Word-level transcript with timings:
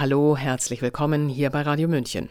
Hallo, 0.00 0.36
herzlich 0.36 0.80
willkommen 0.80 1.28
hier 1.28 1.50
bei 1.50 1.62
Radio 1.62 1.88
München. 1.88 2.28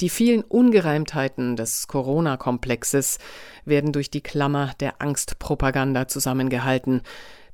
Die 0.00 0.08
vielen 0.08 0.42
Ungereimtheiten 0.42 1.54
des 1.54 1.86
Corona-Komplexes 1.86 3.18
werden 3.64 3.92
durch 3.92 4.10
die 4.10 4.22
Klammer 4.22 4.72
der 4.80 5.00
Angstpropaganda 5.00 6.08
zusammengehalten. 6.08 7.02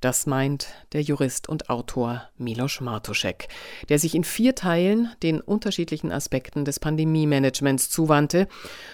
Das 0.01 0.25
meint 0.25 0.69
der 0.95 1.03
Jurist 1.03 1.51
und 1.51 1.69
Autor 1.69 2.31
Milos 2.39 2.81
Martuszek, 2.81 3.49
der 3.91 3.99
sich 3.99 4.15
in 4.15 4.25
vier 4.25 4.55
Teilen 4.55 5.11
den 5.23 5.43
unterschiedlichen 5.43 6.13
Aspekten 6.13 6.65
des 6.65 6.81
Pandemie-Managements 6.81 7.91
zuwandte 7.91 8.49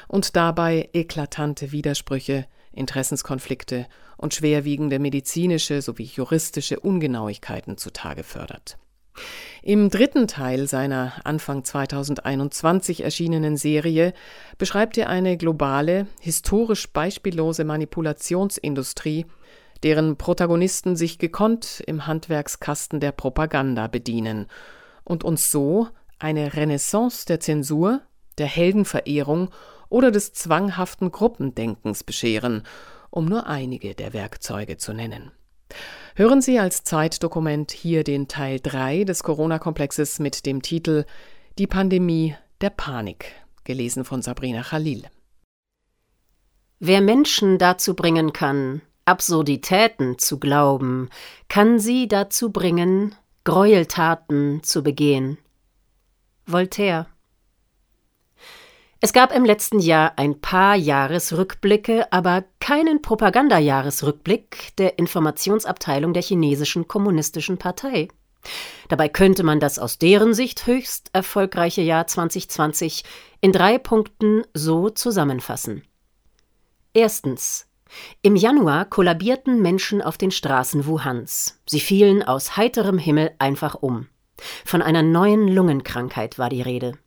und 0.09 0.35
dabei 0.35 0.89
eklatante 0.93 1.71
Widersprüche, 1.71 2.47
Interessenskonflikte 2.73 3.87
und 4.17 4.35
schwerwiegende 4.35 4.99
medizinische 4.99 5.83
sowie 5.83 6.11
juristische 6.13 6.81
Ungenauigkeiten 6.81 7.77
zutage 7.77 8.25
fördert. 8.25 8.77
Im 9.63 9.91
dritten 9.91 10.29
Teil 10.29 10.67
seiner 10.69 11.15
Anfang 11.25 11.65
2021 11.65 13.03
erschienenen 13.03 13.57
Serie 13.57 14.15
beschreibt 14.57 14.97
er 14.97 15.09
eine 15.09 15.37
globale, 15.37 16.07
historisch 16.21 16.89
beispiellose 16.91 17.65
Manipulationsindustrie, 17.65 19.27
deren 19.83 20.17
Protagonisten 20.17 20.97
sich 20.97 21.19
gekonnt 21.19 21.83
im 21.87 22.07
Handwerkskasten 22.07 23.01
der 23.01 23.13
Propaganda 23.13 23.89
bedienen 23.89 24.47
und 25.05 25.25
uns 25.25 25.51
so 25.51 25.89
eine 26.19 26.55
Renaissance 26.55 27.27
der 27.27 27.41
Zensur, 27.41 28.01
der 28.39 28.47
Heldenverehrung 28.47 29.51
oder 29.89 30.11
des 30.11 30.33
zwanghaften 30.33 31.11
Gruppendenkens 31.11 32.05
bescheren, 32.05 32.63
um 33.11 33.25
nur 33.25 33.47
einige 33.47 33.95
der 33.95 34.13
Werkzeuge 34.13 34.77
zu 34.77 34.93
nennen. 34.93 35.33
Hören 36.19 36.43
Sie 36.43 36.59
als 36.59 36.83
Zeitdokument 36.83 37.71
hier 37.71 38.03
den 38.03 38.27
Teil 38.27 38.59
3 38.59 39.05
des 39.05 39.23
Corona-Komplexes 39.23 40.19
mit 40.19 40.47
dem 40.47 40.63
Titel 40.63 41.05
Die 41.59 41.69
Pandemie 41.69 42.35
der 42.61 42.71
Panik, 42.71 43.37
gelesen 43.63 44.05
von 44.05 44.21
Sabrina 44.21 44.63
Khalil. 44.63 45.05
Wer 46.81 47.03
Menschen 47.03 47.57
dazu 47.59 47.95
bringen 47.95 48.33
kann, 48.33 48.83
Absurditäten 49.05 50.19
zu 50.19 50.41
glauben, 50.41 51.09
kann 51.49 51.79
sie 51.79 52.09
dazu 52.09 52.51
bringen, 52.51 53.15
Gräueltaten 53.45 54.65
zu 54.65 54.83
begehen. 54.83 55.39
Voltaire 56.47 57.07
es 59.01 59.13
gab 59.13 59.33
im 59.35 59.45
letzten 59.45 59.79
Jahr 59.79 60.15
ein 60.17 60.41
paar 60.41 60.75
Jahresrückblicke, 60.75 62.13
aber 62.13 62.45
keinen 62.59 63.01
Propagandajahresrückblick 63.01 64.77
der 64.77 64.99
Informationsabteilung 64.99 66.13
der 66.13 66.23
chinesischen 66.23 66.89
kommunistischen 66.89 67.59
Partei. 67.59 68.09
Dabei 68.89 69.09
könnte 69.09 69.45
man 69.45 69.61
das 69.61 69.79
aus 69.79 69.99
deren 69.99 70.35
Sicht 70.35 70.67
höchst 70.67 71.11
erfolgreiche 71.13 71.83
Jahr 71.83 72.07
2020 72.07 73.05
in 73.41 73.53
drei 73.53 73.79
Punkten 73.79 74.43
so 74.55 74.91
zusammenfassen. 74.91 75.85
Erstens. 76.93 77.67
Im 78.21 78.37
Januar 78.37 78.85
kollabierten 78.85 79.63
Menschen 79.63 80.03
auf 80.03 80.19
den 80.19 80.31
Straßen 80.31 80.87
Wuhans. 80.87 81.61
Sie 81.67 81.81
fielen 81.81 82.23
aus 82.23 82.57
heiterem 82.57 82.99
Himmel 82.99 83.31
einfach 83.39 83.77
um. 83.77 84.09
Von 84.65 84.83
einer 84.83 85.03
neuen 85.03 85.49
Lungenkrankheit 85.49 86.39
war 86.39 86.51
die 86.51 86.63
Rede. 86.63 86.99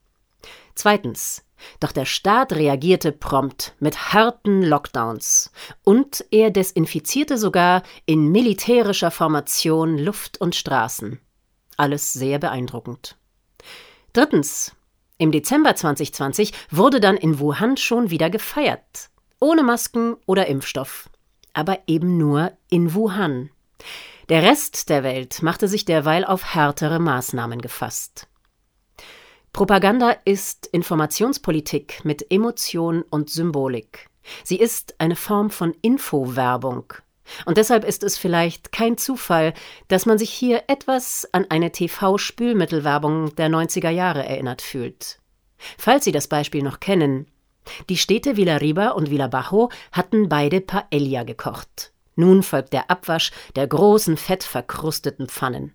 Zweitens. 0.74 1.44
Doch 1.80 1.92
der 1.92 2.06
Staat 2.06 2.54
reagierte 2.54 3.12
prompt 3.12 3.74
mit 3.80 4.14
harten 4.14 4.62
Lockdowns 4.62 5.52
und 5.84 6.26
er 6.32 6.52
desinfizierte 6.52 7.38
sogar 7.38 7.84
in 8.06 8.32
militärischer 8.32 9.12
Formation 9.12 9.98
Luft 9.98 10.40
und 10.40 10.56
Straßen. 10.56 11.20
Alles 11.78 12.14
sehr 12.14 12.40
beeindruckend. 12.40 13.18
Drittens. 14.14 14.76
Im 15.18 15.32
Dezember 15.32 15.76
2020 15.76 16.52
wurde 16.72 17.00
dann 17.00 17.16
in 17.16 17.40
Wuhan 17.40 17.78
schon 17.78 18.10
wieder 18.10 18.30
gefeiert. 18.30 19.10
Ohne 19.40 19.62
Masken 19.62 20.16
oder 20.26 20.48
Impfstoff. 20.48 21.10
Aber 21.54 21.80
eben 21.86 22.18
nur 22.18 22.54
in 22.70 22.94
Wuhan. 22.94 23.52
Der 24.30 24.44
Rest 24.44 24.90
der 24.90 25.04
Welt 25.04 25.42
machte 25.42 25.68
sich 25.68 25.86
derweil 25.86 26.24
auf 26.26 26.56
härtere 26.56 27.00
Maßnahmen 27.00 27.62
gefasst. 27.62 28.28
Propaganda 29.54 30.16
ist 30.24 30.68
Informationspolitik 30.68 32.06
mit 32.06 32.32
Emotion 32.32 33.04
und 33.10 33.30
Symbolik. 33.30 34.10
Sie 34.46 34.56
ist 34.56 34.96
eine 34.98 35.18
Form 35.18 35.50
von 35.50 35.76
Infowerbung. 35.82 36.94
Und 37.46 37.58
deshalb 37.58 37.84
ist 37.84 38.04
es 38.04 38.18
vielleicht 38.18 38.72
kein 38.72 38.98
Zufall, 38.98 39.54
dass 39.90 40.06
man 40.06 40.18
sich 40.18 40.32
hier 40.32 40.64
etwas 40.68 41.28
an 41.34 41.46
eine 41.50 41.72
TV-Spülmittelwerbung 41.72 43.36
der 43.36 43.50
90er 43.50 43.90
Jahre 43.90 44.26
erinnert 44.26 44.62
fühlt. 44.62 45.20
Falls 45.78 46.06
Sie 46.06 46.12
das 46.12 46.28
Beispiel 46.28 46.64
noch 46.64 46.80
kennen, 46.80 47.28
die 47.90 47.98
Städte 47.98 48.38
Villarriba 48.38 48.90
und 48.90 49.12
Villabajo 49.12 49.70
hatten 49.92 50.30
beide 50.30 50.62
Paella 50.62 51.24
gekocht. 51.24 51.92
Nun 52.16 52.42
folgt 52.42 52.74
der 52.74 52.90
Abwasch 52.90 53.32
der 53.56 53.68
großen 53.68 54.18
fettverkrusteten 54.18 55.28
Pfannen. 55.28 55.74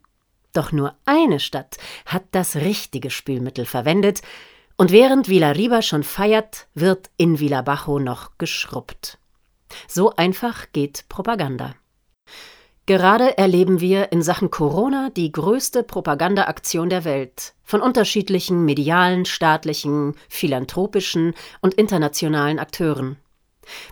Doch 0.56 0.72
nur 0.72 0.94
eine 1.04 1.38
Stadt 1.38 1.76
hat 2.06 2.24
das 2.30 2.56
richtige 2.56 3.10
Spülmittel 3.10 3.66
verwendet, 3.66 4.22
und 4.78 4.90
während 4.90 5.28
Villarriba 5.28 5.82
schon 5.82 6.02
feiert, 6.02 6.66
wird 6.74 7.10
in 7.18 7.40
Villabajo 7.40 7.98
noch 7.98 8.38
geschrubbt. 8.38 9.18
So 9.86 10.16
einfach 10.16 10.66
geht 10.72 11.04
Propaganda. 11.08 11.74
Gerade 12.86 13.36
erleben 13.36 13.80
wir 13.80 14.12
in 14.12 14.22
Sachen 14.22 14.50
Corona 14.50 15.10
die 15.10 15.32
größte 15.32 15.82
Propagandaaktion 15.82 16.88
der 16.88 17.04
Welt 17.04 17.54
von 17.62 17.82
unterschiedlichen 17.82 18.64
medialen, 18.64 19.24
staatlichen, 19.24 20.14
philanthropischen 20.28 21.34
und 21.60 21.74
internationalen 21.74 22.58
Akteuren. 22.58 23.16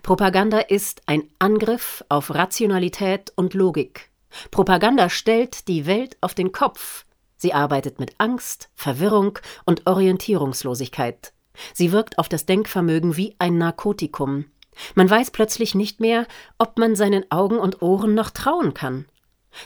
Propaganda 0.03 0.61
ist 0.61 1.03
ein 1.07 1.25
Angriff 1.39 2.05
auf 2.09 2.33
Rationalität 2.33 3.33
und 3.37 3.53
Logik. 3.53 4.14
Propaganda 4.51 5.09
stellt 5.09 5.69
die 5.69 5.87
Welt 5.87 6.17
auf 6.21 6.35
den 6.35 6.53
Kopf. 6.53 7.05
Sie 7.37 7.53
arbeitet 7.53 7.99
mit 8.01 8.15
Angst, 8.19 8.71
Verwirrung 8.75 9.39
und 9.65 9.87
Orientierungslosigkeit. 9.87 11.33
Sie 11.73 11.93
wirkt 11.93 12.19
auf 12.19 12.29
das 12.29 12.47
Denkvermögen 12.47 13.17
wie 13.17 13.37
ein 13.39 13.59
Narkotikum. 13.59 14.47
Man 14.95 15.09
weiß 15.09 15.31
plötzlich 15.31 15.75
nicht 15.75 16.01
mehr, 16.01 16.27
ob 16.59 16.79
man 16.79 16.97
seinen 16.97 17.31
Augen 17.31 17.59
und 17.59 17.83
Ohren 17.83 18.15
noch 18.15 18.31
trauen 18.31 18.75
kann. 18.75 19.07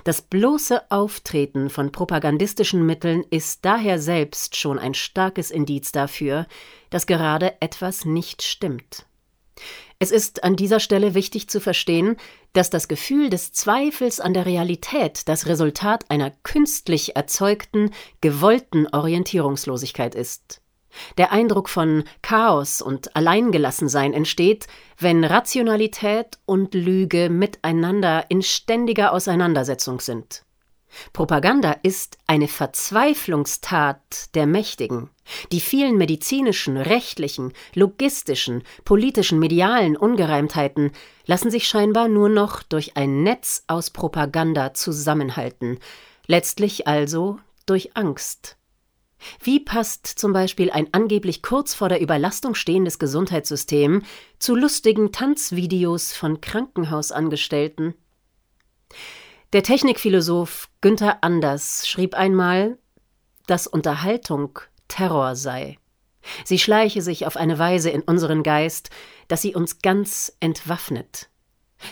Das 0.05 0.21
bloße 0.21 0.91
Auftreten 0.91 1.71
von 1.71 1.93
propagandistischen 1.93 2.85
Mitteln 2.85 3.25
ist 3.31 3.65
daher 3.65 3.99
selbst 3.99 4.57
schon 4.57 4.79
ein 4.79 4.95
starkes 4.95 5.51
Indiz 5.51 5.93
dafür, 5.93 6.47
dass 6.91 7.07
gerade 7.07 7.61
etwas 7.61 8.05
nicht 8.05 8.43
stimmt. 8.43 9.07
Es 10.01 10.13
ist 10.13 10.45
an 10.45 10.55
dieser 10.55 10.79
Stelle 10.79 11.15
wichtig 11.15 11.49
zu 11.49 11.61
verstehen, 11.61 12.17
dass 12.53 12.71
das 12.71 12.87
Gefühl 12.87 13.31
des 13.31 13.53
Zweifels 13.53 14.21
an 14.21 14.33
der 14.33 14.47
Realität 14.47 15.29
das 15.29 15.47
Resultat 15.47 16.09
einer 16.09 16.31
künstlich 16.45 17.17
erzeugten, 17.17 17.91
gewollten 18.21 18.87
Orientierungslosigkeit 18.87 20.15
ist. 20.15 20.61
Der 21.17 21.33
Eindruck 21.33 21.69
von 21.69 22.05
Chaos 22.23 22.81
und 22.81 23.15
Alleingelassensein 23.17 24.15
entsteht, 24.15 24.69
wenn 24.99 25.25
Rationalität 25.25 26.39
und 26.47 26.75
Lüge 26.75 27.29
miteinander 27.29 28.25
in 28.29 28.43
ständiger 28.43 29.13
Auseinandersetzung 29.13 30.01
sind. 30.01 30.45
Propaganda 31.13 31.77
ist 31.83 32.19
eine 32.27 32.49
Verzweiflungstat 32.49 34.35
der 34.35 34.47
Mächtigen. 34.47 35.11
Die 35.53 35.61
vielen 35.61 35.97
medizinischen, 35.97 36.77
rechtlichen, 36.77 37.53
logistischen, 37.75 38.63
politischen, 38.85 39.39
medialen 39.39 39.97
Ungereimtheiten 39.97 40.93
lassen 41.27 41.51
sich 41.51 41.69
scheinbar 41.69 42.09
nur 42.09 42.29
noch 42.29 42.63
durch 42.63 42.97
ein 42.97 43.23
Netz 43.23 43.65
aus 43.67 43.91
Propaganda 43.91 44.75
zusammenhalten, 44.75 45.79
letztlich 46.27 46.87
also 46.87 47.39
durch 47.67 47.97
Angst. 47.97 48.57
Wie 49.43 49.61
passt 49.61 50.07
zum 50.07 50.33
Beispiel 50.33 50.71
ein 50.71 50.89
angeblich 50.93 51.43
kurz 51.43 51.75
vor 51.75 51.89
der 51.89 52.01
Überlastung 52.01 52.55
stehendes 52.55 52.99
Gesundheitssystem 52.99 54.03
zu 54.39 54.55
lustigen 54.55 55.13
Tanzvideos 55.13 56.13
von 56.13 56.41
Krankenhausangestellten? 56.41 57.95
Der 59.55 59.63
Technikphilosoph 59.63 60.69
Günther 60.83 61.19
Anders 61.23 61.89
schrieb 61.89 62.15
einmal, 62.15 62.77
dass 63.47 63.67
Unterhaltung 63.67 64.59
Terror 64.89 65.37
sei. 65.37 65.79
Sie 66.45 66.59
schleiche 66.59 67.01
sich 67.01 67.27
auf 67.27 67.39
eine 67.39 67.59
Weise 67.59 67.89
in 67.89 68.03
unseren 68.03 68.43
Geist, 68.43 68.91
dass 69.27 69.41
sie 69.41 69.55
uns 69.55 69.81
ganz 69.81 70.37
entwaffnet. 70.41 71.31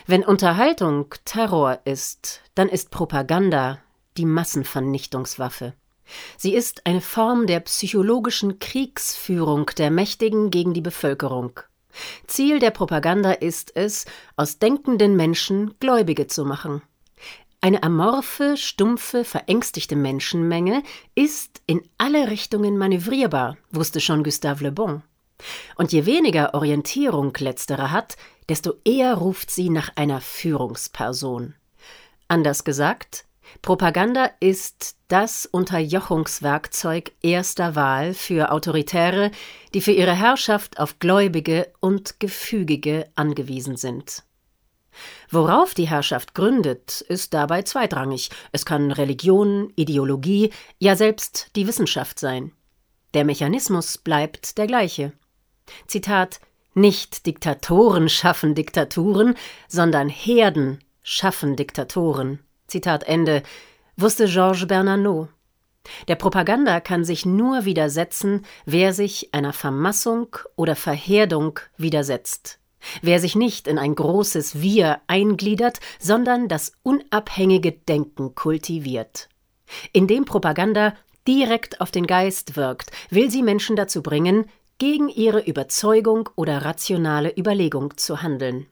Wenn 0.07 0.23
Unterhaltung 0.23 1.15
Terror 1.25 1.81
ist, 1.87 2.43
dann 2.55 2.69
ist 2.69 2.91
Propaganda 2.91 3.79
die 4.19 4.27
Massenvernichtungswaffe. 4.27 5.73
Sie 6.37 6.53
ist 6.53 6.85
eine 6.85 7.01
Form 7.01 7.47
der 7.47 7.61
psychologischen 7.61 8.59
Kriegsführung 8.59 9.71
der 9.79 9.91
Mächtigen 9.91 10.51
gegen 10.51 10.75
die 10.75 10.83
Bevölkerung. 10.83 11.59
Ziel 12.27 12.59
der 12.59 12.71
Propaganda 12.71 13.33
ist 13.33 13.75
es, 13.75 14.05
aus 14.37 14.59
denkenden 14.59 15.17
Menschen 15.17 15.75
Gläubige 15.81 16.27
zu 16.27 16.45
machen. 16.45 16.83
Eine 17.61 17.83
amorphe, 17.83 18.57
stumpfe, 18.57 19.25
verängstigte 19.25 19.97
Menschenmenge 19.97 20.83
ist 21.15 21.63
in 21.67 21.83
alle 21.99 22.31
Richtungen 22.31 22.79
manövrierbar, 22.79 23.57
wusste 23.71 24.01
schon 24.01 24.23
Gustave 24.23 24.65
Le 24.65 24.73
Bon. 24.73 25.03
Und 25.77 25.93
je 25.93 26.07
weniger 26.07 26.55
Orientierung 26.55 27.33
letztere 27.39 27.91
hat, 27.91 28.17
desto 28.49 28.75
eher 28.85 29.15
ruft 29.15 29.51
sie 29.51 29.71
nach 29.71 29.91
einer 29.97 30.21
Führungsperson. 30.21 31.55
Anders 32.29 32.65
gesagt, 32.65 33.27
Propaganda 33.63 34.31
ist 34.41 34.97
das 35.09 35.47
Unterjochungswerkzeug 35.47 37.13
erster 37.23 37.75
Wahl 37.75 38.15
für 38.15 38.51
Autoritäre, 38.53 39.31
die 39.73 39.81
für 39.81 39.93
ihre 39.93 40.15
Herrschaft 40.15 40.79
auf 40.79 40.99
Gläubige 40.99 41.73
und 41.81 42.21
Gefügige 42.21 43.09
angewiesen 43.15 43.77
sind. 43.77 44.26
Worauf 45.31 45.75
die 45.75 45.89
Herrschaft 45.89 46.35
gründet, 46.35 47.01
ist 47.01 47.35
dabei 47.35 47.63
zweitrangig. 47.63 48.31
Es 48.53 48.65
kann 48.65 48.93
Religion, 48.93 49.73
Ideologie, 49.77 50.53
ja 50.79 50.97
selbst 50.97 51.51
die 51.57 51.67
Wissenschaft 51.67 52.19
sein. 52.19 52.53
Der 53.15 53.25
Mechanismus 53.25 53.99
bleibt 53.99 54.59
der 54.59 54.67
gleiche. 54.67 55.13
Zitat 55.87 56.41
Nicht 56.75 57.27
Diktatoren 57.27 58.09
schaffen 58.09 58.55
Diktaturen, 58.55 59.35
sondern 59.69 60.09
Herden 60.09 60.81
schaffen 61.03 61.57
Diktatoren. 61.57 62.41
Zitat 62.67 63.05
Ende, 63.05 63.43
wusste 63.97 64.27
Georges 64.27 64.67
Bernanos. 64.67 65.29
Der 66.09 66.17
Propaganda 66.17 66.81
kann 66.81 67.05
sich 67.05 67.25
nur 67.25 67.65
widersetzen, 67.65 68.45
wer 68.65 68.93
sich 68.93 69.33
einer 69.33 69.53
Vermassung 69.53 70.37
oder 70.57 70.77
Verherdung 70.77 71.61
widersetzt. 71.77 72.59
Wer 73.03 73.21
sich 73.21 73.37
nicht 73.37 73.69
in 73.69 73.79
ein 73.79 73.95
großes 73.95 74.61
Wir 74.61 75.01
eingliedert, 75.07 75.81
sondern 75.99 76.49
das 76.49 76.73
unabhängige 76.83 77.73
Denken 77.73 78.35
kultiviert. 78.35 79.29
Indem 79.93 80.25
Propaganda 80.25 80.95
direkt 81.27 81.81
auf 81.81 81.91
den 81.91 82.07
Geist 82.07 82.57
wirkt, 82.57 82.91
will 83.11 83.31
sie 83.31 83.43
Menschen 83.43 83.77
dazu 83.77 84.03
bringen, 84.03 84.47
gegen 84.79 85.09
ihre 85.09 85.41
Überzeugung 85.41 86.29
oder 86.37 86.65
rationale 86.65 87.33
Überlegung 87.37 87.97
zu 87.97 88.23
handeln. 88.23 88.67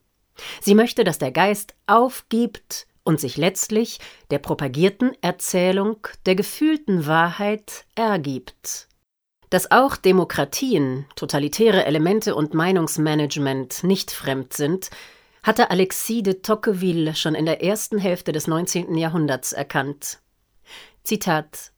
Sie 0.61 0.75
möchte, 0.75 1.05
dass 1.05 1.19
der 1.19 1.33
Geist 1.33 1.75
aufgibt 1.87 2.87
und 3.05 3.21
sich 3.21 3.37
letztlich 3.37 4.01
der 4.31 4.39
propagierten 4.39 5.13
Erzählung 5.23 6.07
der 6.27 6.35
gefühlten 6.35 7.07
Wahrheit 7.07 7.87
ergibt. 7.95 8.89
Dass 9.55 9.71
auch 9.71 9.95
Demokratien, 9.95 11.07
totalitäre 11.15 11.87
Elemente 11.87 12.35
und 12.35 12.55
Meinungsmanagement 12.55 13.85
nicht 13.85 14.11
fremd 14.11 14.53
sind, 14.53 14.91
hatte 15.45 15.71
Alexis 15.71 16.25
de 16.25 16.35
Tocqueville 16.43 17.15
schon 17.15 17.37
in 17.37 17.47
der 17.47 17.63
ersten 17.63 17.99
Hälfte 17.99 18.33
des 18.33 18.49
19. 18.49 18.97
Jahrhunderts 18.97 19.53
erkannt. 19.53 20.19
Zitat 21.05 21.71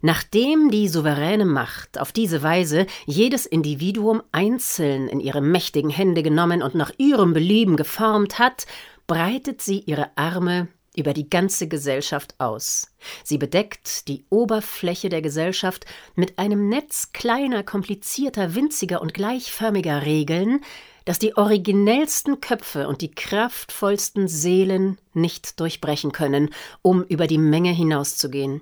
Nachdem 0.00 0.70
die 0.70 0.86
souveräne 0.86 1.44
Macht 1.44 1.98
auf 1.98 2.12
diese 2.12 2.44
Weise 2.44 2.86
jedes 3.04 3.46
Individuum 3.46 4.22
einzeln 4.30 5.08
in 5.08 5.18
ihre 5.18 5.40
mächtigen 5.40 5.90
Hände 5.90 6.22
genommen 6.22 6.62
und 6.62 6.76
nach 6.76 6.92
ihrem 6.98 7.32
Belieben 7.32 7.76
geformt 7.76 8.38
hat, 8.38 8.66
breitet 9.08 9.60
sie 9.60 9.80
ihre 9.80 10.16
Arme 10.16 10.68
über 10.98 11.14
die 11.14 11.30
ganze 11.30 11.68
Gesellschaft 11.68 12.34
aus. 12.38 12.88
Sie 13.24 13.38
bedeckt 13.38 14.08
die 14.08 14.24
Oberfläche 14.28 15.08
der 15.08 15.22
Gesellschaft 15.22 15.86
mit 16.14 16.38
einem 16.38 16.68
Netz 16.68 17.12
kleiner, 17.12 17.62
komplizierter, 17.62 18.54
winziger 18.54 19.00
und 19.00 19.14
gleichförmiger 19.14 20.04
Regeln, 20.04 20.60
das 21.04 21.18
die 21.18 21.36
originellsten 21.36 22.40
Köpfe 22.40 22.86
und 22.86 23.00
die 23.00 23.10
kraftvollsten 23.10 24.28
Seelen 24.28 24.98
nicht 25.14 25.58
durchbrechen 25.58 26.12
können, 26.12 26.50
um 26.82 27.02
über 27.04 27.26
die 27.26 27.38
Menge 27.38 27.70
hinauszugehen. 27.70 28.60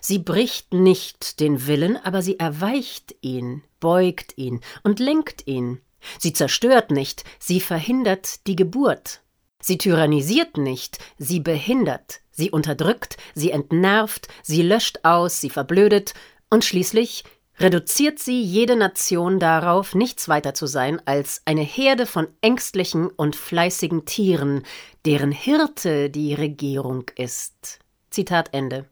Sie 0.00 0.18
bricht 0.18 0.72
nicht 0.72 1.40
den 1.40 1.66
Willen, 1.66 1.96
aber 1.96 2.22
sie 2.22 2.38
erweicht 2.38 3.14
ihn, 3.20 3.62
beugt 3.80 4.38
ihn 4.38 4.60
und 4.84 5.00
lenkt 5.00 5.46
ihn. 5.46 5.80
Sie 6.18 6.32
zerstört 6.32 6.90
nicht, 6.90 7.24
sie 7.38 7.60
verhindert 7.60 8.46
die 8.46 8.56
Geburt. 8.56 9.20
Sie 9.62 9.78
tyrannisiert 9.78 10.56
nicht, 10.56 10.98
sie 11.18 11.38
behindert, 11.38 12.20
sie 12.32 12.50
unterdrückt, 12.50 13.16
sie 13.34 13.52
entnervt, 13.52 14.26
sie 14.42 14.60
löscht 14.60 14.98
aus, 15.04 15.40
sie 15.40 15.50
verblödet 15.50 16.14
und 16.50 16.64
schließlich 16.64 17.22
reduziert 17.60 18.18
sie 18.18 18.42
jede 18.42 18.74
Nation 18.74 19.38
darauf, 19.38 19.94
nichts 19.94 20.28
weiter 20.28 20.52
zu 20.52 20.66
sein 20.66 21.00
als 21.06 21.42
eine 21.44 21.62
Herde 21.62 22.06
von 22.06 22.26
ängstlichen 22.40 23.06
und 23.08 23.36
fleißigen 23.36 24.04
Tieren, 24.04 24.64
deren 25.06 25.30
Hirte 25.30 26.10
die 26.10 26.34
Regierung 26.34 27.04
ist. 27.16 27.78
Zitat 28.10 28.52
Ende. 28.52 28.86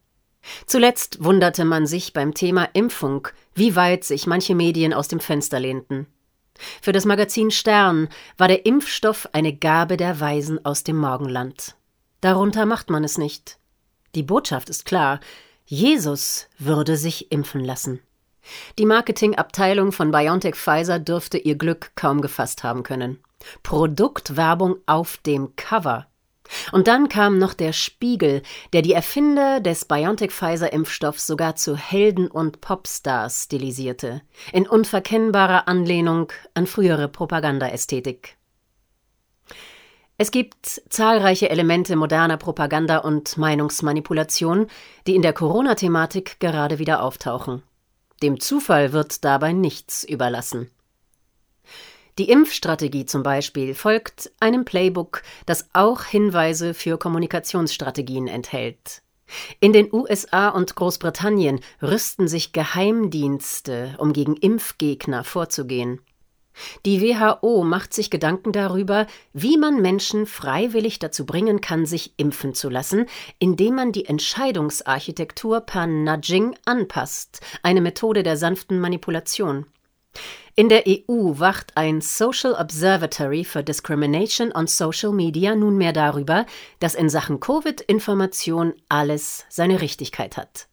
Zuletzt 0.67 1.23
wunderte 1.25 1.65
man 1.65 1.87
sich 1.87 2.13
beim 2.13 2.33
Thema 2.33 2.69
Impfung, 2.73 3.27
wie 3.55 3.75
weit 3.75 4.05
sich 4.05 4.29
manche 4.29 4.55
Medien 4.55 4.95
aus 4.95 5.09
dem 5.09 5.21
Fenster 5.21 5.59
lehnten. 5.59 6.07
Für 6.81 6.93
das 6.93 7.05
Magazin 7.05 7.51
Stern 7.51 8.09
war 8.37 8.49
der 8.49 8.67
Impfstoff 8.67 9.29
eine 9.33 9.55
Gabe 9.55 9.97
der 9.97 10.21
Weisen 10.21 10.65
aus 10.65 10.85
dem 10.85 10.97
Morgenland. 10.97 11.77
Darunter 12.21 12.67
macht 12.67 12.91
man 12.91 13.05
es 13.05 13.19
nicht. 13.19 13.59
Die 14.15 14.23
Botschaft 14.23 14.69
ist 14.69 14.85
klar, 14.85 15.21
Jesus 15.65 16.49
würde 16.59 16.97
sich 16.97 17.31
impfen 17.31 17.65
lassen. 17.65 18.01
Die 18.79 18.87
Marketingabteilung 18.87 19.93
von 19.93 20.11
BioNTech 20.11 20.57
Pfizer 20.57 20.99
dürfte 20.99 21.39
ihr 21.39 21.55
Glück 21.55 21.93
kaum 21.95 22.21
gefasst 22.21 22.65
haben 22.65 22.83
können. 22.83 23.23
Produktwerbung 23.63 24.77
auf 24.87 25.19
dem 25.19 25.55
Cover. 25.57 26.10
Und 26.73 26.89
dann 26.89 27.09
kam 27.09 27.39
noch 27.39 27.55
der 27.55 27.73
Spiegel, 27.73 28.43
der 28.73 28.83
die 28.83 28.93
Erfinder 28.93 29.61
des 29.61 29.85
BioNTech-Pfizer-Impfstoffs 29.85 31.27
sogar 31.27 31.57
zu 31.57 31.77
Helden 31.77 32.29
und 32.29 32.61
Popstars 32.61 33.45
stilisierte, 33.45 34.23
in 34.53 34.67
unverkennbarer 34.67 35.69
Anlehnung 35.69 36.33
an 36.55 36.67
frühere 36.67 37.09
Propagandaästhetik. 37.09 38.37
Es 40.19 40.31
gibt 40.31 40.83
zahlreiche 40.91 41.49
Elemente 41.49 41.97
moderner 41.97 42.37
Propaganda 42.37 42.99
und 42.99 43.39
Meinungsmanipulation, 43.39 44.67
die 45.07 45.15
in 45.15 45.23
der 45.23 45.33
Corona-Thematik 45.33 46.41
gerade 46.41 46.79
wieder 46.79 47.03
auftauchen. 47.03 47.63
Dem 48.23 48.39
Zufall 48.39 48.93
wird 48.93 49.25
dabei 49.25 49.55
nichts 49.55 50.05
überlassen. 50.05 50.71
Die 52.21 52.29
Impfstrategie 52.29 53.07
zum 53.07 53.23
Beispiel 53.23 53.75
folgt 53.75 54.31
einem 54.41 54.67
Playbook, 54.67 55.23
das 55.47 55.71
auch 55.73 56.05
Hinweise 56.05 56.75
für 56.75 56.99
Kommunikationsstrategien 56.99 58.29
enthält. 58.29 59.01
In 59.59 59.73
den 59.73 59.91
USA 59.91 60.51
und 60.51 60.77
Großbritannien 60.77 61.61
rüsten 61.81 62.29
sich 62.29 62.53
Geheimdienste, 62.53 63.95
um 63.97 64.13
gegen 64.13 64.37
Impfgegner 64.37 65.25
vorzugehen. 65.25 66.03
Die 66.85 67.01
WHO 67.01 67.65
macht 67.65 67.95
sich 67.95 68.11
Gedanken 68.11 68.53
darüber, 68.53 69.07
wie 69.33 69.57
man 69.57 69.81
Menschen 69.81 70.27
freiwillig 70.27 70.99
dazu 70.99 71.25
bringen 71.25 71.63
kann, 71.63 71.87
sich 71.87 72.13
impfen 72.19 72.53
zu 72.53 72.69
lassen, 72.69 73.07
indem 73.39 73.77
man 73.77 73.93
die 73.93 74.05
Entscheidungsarchitektur 74.05 75.63
per 75.63 75.87
Nudging 75.87 76.55
anpasst, 76.67 77.41
eine 77.63 77.81
Methode 77.81 78.23
der 78.23 78.37
sanften 78.37 78.79
Manipulation. 78.79 79.65
In 80.57 80.69
der 80.69 80.83
EU 80.87 81.39
wacht 81.39 81.77
ein 81.77 82.01
Social 82.01 82.55
Observatory 82.55 83.45
for 83.45 83.63
Discrimination 83.63 84.51
on 84.53 84.67
Social 84.67 85.13
Media 85.13 85.55
nunmehr 85.55 85.93
darüber, 85.93 86.45
dass 86.81 86.97
in 86.97 87.09
Sachen 87.09 87.39
Covid-Information 87.41 88.75
alles 88.89 89.45
seine 89.49 89.81
Richtigkeit 89.81 90.37
hat. 90.37 90.67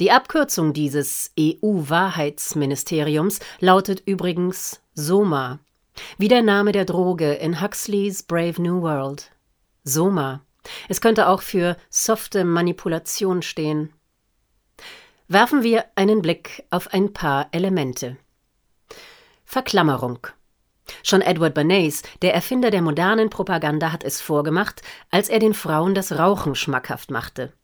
Die 0.00 0.10
Abkürzung 0.10 0.72
dieses 0.72 1.30
EU-Wahrheitsministeriums 1.38 3.38
lautet 3.60 4.02
übrigens 4.06 4.80
SOMA, 4.94 5.60
wie 6.18 6.28
der 6.28 6.42
Name 6.42 6.72
der 6.72 6.84
Droge 6.84 7.32
in 7.34 7.62
Huxleys 7.62 8.22
Brave 8.22 8.60
New 8.60 8.82
World. 8.82 9.30
SOMA. 9.84 10.42
Es 10.88 11.00
könnte 11.00 11.28
auch 11.28 11.42
für 11.42 11.76
softe 11.88 12.44
Manipulation 12.44 13.42
stehen. 13.42 13.92
Werfen 15.28 15.62
wir 15.62 15.84
einen 15.94 16.20
Blick 16.22 16.64
auf 16.70 16.92
ein 16.92 17.12
paar 17.12 17.46
Elemente. 17.52 18.16
Verklammerung. 19.50 20.26
Schon 21.02 21.22
Edward 21.22 21.54
Bernays, 21.54 22.02
der 22.20 22.34
Erfinder 22.34 22.70
der 22.70 22.82
modernen 22.82 23.30
Propaganda, 23.30 23.92
hat 23.92 24.04
es 24.04 24.20
vorgemacht, 24.20 24.82
als 25.10 25.30
er 25.30 25.38
den 25.38 25.54
Frauen 25.54 25.94
das 25.94 26.18
Rauchen 26.18 26.54
schmackhaft 26.54 27.10
machte. 27.10 27.54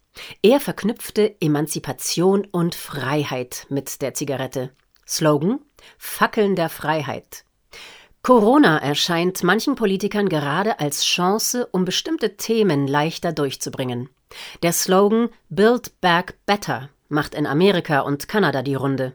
Er 0.41 0.61
verknüpfte 0.61 1.38
Emanzipation 1.43 2.47
und 2.50 2.75
Freiheit 2.75 3.67
mit 3.69 4.00
der 4.00 4.14
Zigarette. 4.14 4.71
Slogan 5.07 5.61
Fackeln 5.99 6.57
der 6.57 6.71
Freiheit. 6.71 7.45
Corona 8.23 8.79
erscheint 8.79 9.43
manchen 9.43 9.75
Politikern 9.75 10.31
gerade 10.31 10.81
als 10.81 11.05
Chance, 11.05 11.67
um 11.71 11.85
bestimmte 11.85 12.38
Themen 12.38 12.87
leichter 12.87 13.35
durchzubringen. 13.35 14.09
Der 14.62 14.73
Slogan 14.73 15.29
Build 15.50 16.00
Back 16.00 16.38
Better 16.47 16.88
macht 17.11 17.35
in 17.35 17.47
Amerika 17.47 18.00
und 18.00 18.26
Kanada 18.26 18.62
die 18.62 18.75
Runde. 18.75 19.12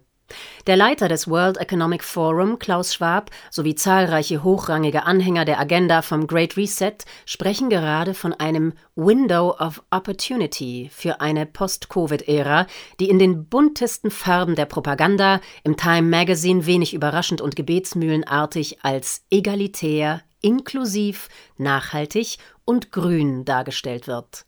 Der 0.68 0.76
Leiter 0.76 1.08
des 1.08 1.28
World 1.28 1.58
Economic 1.58 2.04
Forum, 2.04 2.60
Klaus 2.60 2.94
Schwab, 2.94 3.32
sowie 3.50 3.76
zahlreiche 3.76 4.44
hochrangige 4.44 5.04
Anhänger 5.04 5.46
der 5.46 5.60
Agenda 5.60 6.02
vom 6.02 6.28
Great 6.28 6.58
Reset 6.58 6.98
sprechen 7.26 7.70
gerade 7.70 8.14
von 8.14 8.34
einem 8.34 8.74
Window 8.96 9.56
of 9.60 9.82
Opportunity 9.92 10.90
für 10.94 11.22
eine 11.22 11.46
Post-Covid-Ära, 11.46 12.68
die 13.00 13.10
in 13.10 13.20
den 13.20 13.46
buntesten 13.46 14.12
Farben 14.12 14.56
der 14.56 14.66
Propaganda 14.66 15.42
im 15.64 15.78
Time 15.78 16.04
Magazine 16.04 16.66
wenig 16.66 16.94
überraschend 16.94 17.42
und 17.42 17.56
gebetsmühlenartig 17.56 18.84
als 18.84 19.24
egalitär, 19.30 20.22
inklusiv, 20.42 21.30
nachhaltig 21.58 22.38
und 22.66 22.92
grün 22.92 23.46
dargestellt 23.46 24.08
wird 24.08 24.46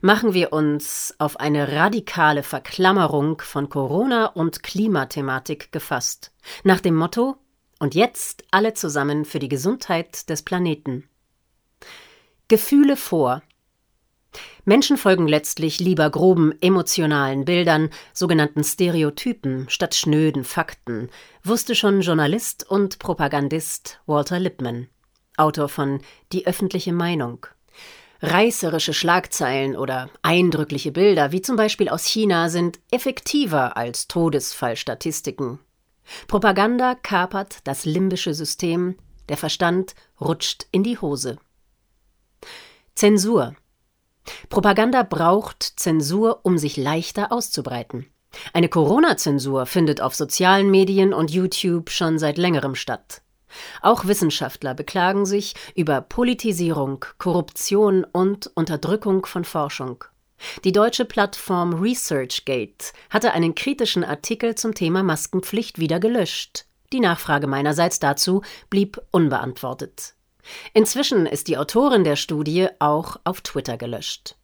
machen 0.00 0.34
wir 0.34 0.52
uns 0.52 1.14
auf 1.18 1.40
eine 1.40 1.72
radikale 1.72 2.42
Verklammerung 2.42 3.40
von 3.40 3.68
Corona 3.68 4.26
und 4.26 4.62
Klimathematik 4.62 5.72
gefasst, 5.72 6.32
nach 6.62 6.80
dem 6.80 6.94
Motto 6.94 7.36
Und 7.80 7.94
jetzt 7.94 8.44
alle 8.50 8.74
zusammen 8.74 9.24
für 9.24 9.38
die 9.38 9.48
Gesundheit 9.48 10.30
des 10.30 10.42
Planeten. 10.42 11.08
Gefühle 12.48 12.96
vor. 12.96 13.42
Menschen 14.64 14.96
folgen 14.96 15.28
letztlich 15.28 15.80
lieber 15.80 16.08
groben 16.08 16.54
emotionalen 16.60 17.44
Bildern, 17.44 17.90
sogenannten 18.12 18.64
Stereotypen, 18.64 19.68
statt 19.68 19.94
schnöden 19.94 20.44
Fakten, 20.44 21.10
wusste 21.42 21.74
schon 21.74 22.00
Journalist 22.00 22.68
und 22.68 22.98
Propagandist 22.98 24.00
Walter 24.06 24.38
Lippmann, 24.38 24.88
Autor 25.36 25.68
von 25.68 26.00
Die 26.32 26.46
öffentliche 26.46 26.92
Meinung. 26.92 27.46
Reißerische 28.26 28.94
Schlagzeilen 28.94 29.76
oder 29.76 30.08
eindrückliche 30.22 30.92
Bilder, 30.92 31.30
wie 31.30 31.42
zum 31.42 31.56
Beispiel 31.56 31.90
aus 31.90 32.06
China, 32.06 32.48
sind 32.48 32.80
effektiver 32.90 33.76
als 33.76 34.08
Todesfallstatistiken. 34.08 35.58
Propaganda 36.26 36.94
kapert 36.94 37.58
das 37.64 37.84
limbische 37.84 38.32
System, 38.32 38.96
der 39.28 39.36
Verstand 39.36 39.94
rutscht 40.18 40.64
in 40.72 40.82
die 40.82 40.96
Hose. 40.98 41.36
Zensur. 42.94 43.56
Propaganda 44.48 45.02
braucht 45.02 45.62
Zensur, 45.76 46.40
um 46.44 46.56
sich 46.56 46.78
leichter 46.78 47.30
auszubreiten. 47.30 48.06
Eine 48.54 48.70
Corona-Zensur 48.70 49.66
findet 49.66 50.00
auf 50.00 50.14
sozialen 50.14 50.70
Medien 50.70 51.12
und 51.12 51.30
YouTube 51.30 51.90
schon 51.90 52.18
seit 52.18 52.38
längerem 52.38 52.74
statt. 52.74 53.20
Auch 53.82 54.06
Wissenschaftler 54.06 54.74
beklagen 54.74 55.26
sich 55.26 55.54
über 55.74 56.00
Politisierung, 56.00 57.04
Korruption 57.18 58.04
und 58.04 58.50
Unterdrückung 58.54 59.26
von 59.26 59.44
Forschung. 59.44 60.04
Die 60.64 60.72
deutsche 60.72 61.04
Plattform 61.04 61.74
ResearchGate 61.74 62.92
hatte 63.10 63.32
einen 63.32 63.54
kritischen 63.54 64.04
Artikel 64.04 64.54
zum 64.54 64.74
Thema 64.74 65.02
Maskenpflicht 65.02 65.78
wieder 65.78 66.00
gelöscht. 66.00 66.66
Die 66.92 67.00
Nachfrage 67.00 67.46
meinerseits 67.46 67.98
dazu 67.98 68.42
blieb 68.70 69.00
unbeantwortet. 69.10 70.14
Inzwischen 70.74 71.26
ist 71.26 71.48
die 71.48 71.56
Autorin 71.56 72.04
der 72.04 72.16
Studie 72.16 72.68
auch 72.78 73.16
auf 73.24 73.40
Twitter 73.40 73.76
gelöscht. 73.76 74.36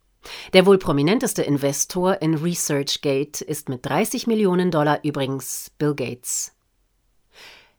Der 0.52 0.66
wohl 0.66 0.78
prominenteste 0.78 1.42
Investor 1.42 2.20
in 2.20 2.34
ResearchGate 2.34 3.42
ist 3.42 3.68
mit 3.68 3.86
30 3.86 4.26
Millionen 4.26 4.70
Dollar 4.70 5.00
übrigens 5.02 5.70
Bill 5.78 5.94
Gates. 5.94 6.52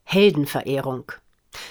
Heldenverehrung. 0.04 1.12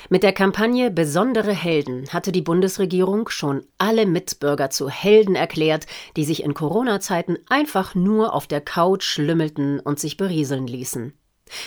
Mit 0.09 0.23
der 0.23 0.33
Kampagne 0.33 0.91
Besondere 0.91 1.53
Helden 1.53 2.09
hatte 2.13 2.33
die 2.33 2.43
Bundesregierung 2.43 3.29
schon 3.29 3.65
alle 3.79 4.07
Mitbürger 4.07 4.71
zu 4.71 4.89
Helden 4.89 5.37
erklärt, 5.37 5.87
die 6.17 6.25
sich 6.25 6.43
in 6.43 6.55
Corona-Zeiten 6.55 7.39
einfach 7.49 7.95
nur 7.95 8.35
auf 8.35 8.47
der 8.47 8.61
Couch 8.61 9.19
lümmelten 9.19 9.81
und 9.81 10.01
sich 10.01 10.17
berieseln 10.17 10.67
ließen. 10.67 11.15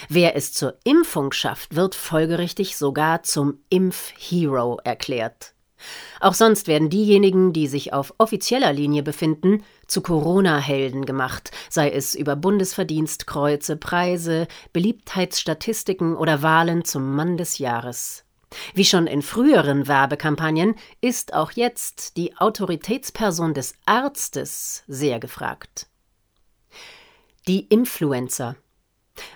Wer 0.10 0.36
es 0.36 0.53
zur 0.53 0.77
Impfung 0.84 1.32
schafft, 1.32 1.75
wird 1.75 1.96
folgerichtig 1.96 2.77
sogar 2.77 3.24
zum 3.24 3.60
Impfhero 3.70 4.79
erklärt. 4.84 5.52
Auch 6.20 6.34
sonst 6.34 6.68
werden 6.68 6.90
diejenigen, 6.90 7.54
die 7.54 7.68
sich 7.68 7.94
auf 7.94 8.13
offizieller 8.18 8.74
Linie 8.74 9.04
befinden, 9.04 9.63
zu 9.88 10.02
Corona-Helden 10.02 11.06
gemacht, 11.06 11.52
sei 11.70 11.90
es 11.92 12.16
über 12.16 12.36
Bundesverdienstkreuze, 12.36 13.75
Preise, 13.75 14.48
Beliebtheitsstatistiken 14.72 16.16
oder 16.16 16.42
Wahlen 16.42 16.86
zum 16.86 17.16
Mann 17.16 17.38
des 17.38 17.58
Jahres. 17.58 18.24
Wie 18.74 18.86
schon 18.86 19.08
in 19.08 19.22
früheren 19.22 19.88
Werbekampagnen 19.88 20.75
ist 21.02 21.34
auch 21.34 21.52
jetzt 21.52 22.18
die 22.18 22.38
Autoritätsperson 22.38 23.54
des 23.54 23.74
Arztes 23.86 24.84
sehr 24.88 25.20
gefragt. 25.20 25.88
Die 27.48 27.62
Influencer. 27.68 28.56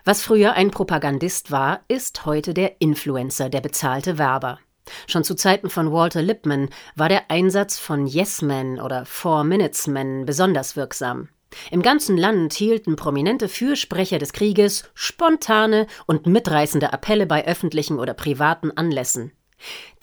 Was 0.05 0.21
früher 0.21 0.53
ein 0.53 0.71
Propagandist 0.71 1.51
war, 1.51 1.81
ist 1.87 2.25
heute 2.25 2.53
der 2.53 2.81
Influencer, 2.81 3.49
der 3.49 3.61
bezahlte 3.61 4.17
Werber. 4.17 4.59
Schon 5.07 5.23
zu 5.23 5.35
Zeiten 5.35 5.69
von 5.69 5.91
Walter 5.91 6.21
Lippmann 6.21 6.69
war 6.95 7.09
der 7.09 7.29
Einsatz 7.29 7.77
von 7.77 8.07
Yes-Men 8.07 8.79
oder 8.79 9.05
Four-Minutes-Men 9.05 10.25
besonders 10.25 10.75
wirksam. 10.75 11.29
Im 11.71 11.81
ganzen 11.81 12.17
Land 12.17 12.53
hielten 12.53 12.95
prominente 12.95 13.47
Fürsprecher 13.47 14.19
des 14.19 14.33
Krieges 14.33 14.89
spontane 14.93 15.87
und 16.05 16.27
mitreißende 16.27 16.91
Appelle 16.91 17.25
bei 17.25 17.47
öffentlichen 17.47 17.99
oder 17.99 18.13
privaten 18.13 18.71
Anlässen. 18.71 19.31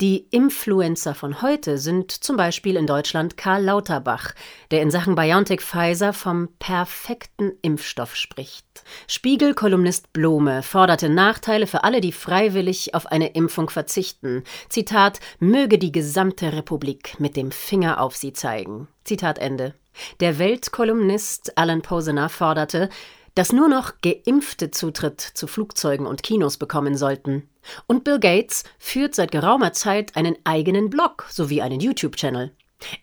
Die 0.01 0.27
Influencer 0.31 1.15
von 1.15 1.41
heute 1.41 1.77
sind 1.77 2.11
zum 2.11 2.35
Beispiel 2.35 2.75
in 2.75 2.85
Deutschland 2.85 3.37
Karl 3.37 3.63
Lauterbach, 3.63 4.33
der 4.69 4.81
in 4.81 4.91
Sachen 4.91 5.15
BioNTech 5.15 5.61
Pfizer 5.61 6.11
vom 6.11 6.49
perfekten 6.59 7.53
Impfstoff 7.61 8.15
spricht. 8.15 8.65
Spiegel-Kolumnist 9.07 10.11
Blome 10.11 10.63
forderte 10.63 11.07
Nachteile 11.07 11.65
für 11.65 11.85
alle, 11.85 12.01
die 12.01 12.11
freiwillig 12.11 12.93
auf 12.93 13.05
eine 13.05 13.29
Impfung 13.29 13.69
verzichten. 13.69 14.43
Zitat: 14.67 15.21
Möge 15.39 15.77
die 15.77 15.93
gesamte 15.93 16.51
Republik 16.51 17.19
mit 17.19 17.37
dem 17.37 17.51
Finger 17.51 18.01
auf 18.01 18.17
sie 18.17 18.33
zeigen. 18.33 18.89
Zitat 19.05 19.39
Ende. 19.39 19.73
Der 20.19 20.39
Weltkolumnist 20.39 21.57
Alan 21.57 21.81
Posener 21.81 22.27
forderte, 22.27 22.89
dass 23.35 23.53
nur 23.53 23.67
noch 23.67 23.93
Geimpfte 24.01 24.71
Zutritt 24.71 25.21
zu 25.21 25.47
Flugzeugen 25.47 26.07
und 26.07 26.23
Kinos 26.23 26.57
bekommen 26.57 26.97
sollten. 26.97 27.49
Und 27.85 28.03
Bill 28.03 28.19
Gates 28.19 28.63
führt 28.79 29.15
seit 29.15 29.31
geraumer 29.31 29.73
Zeit 29.73 30.15
einen 30.15 30.37
eigenen 30.45 30.89
Blog 30.89 31.25
sowie 31.29 31.61
einen 31.61 31.79
YouTube-Channel. 31.79 32.51